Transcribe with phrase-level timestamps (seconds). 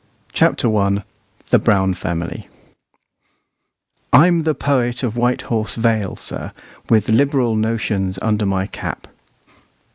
[0.33, 1.03] CHAPTER I
[1.51, 2.49] THE BROWN FAMILY
[4.11, 6.53] "I'm the Poet of White Horse Vale, sir,
[6.89, 9.05] With liberal notions under my cap."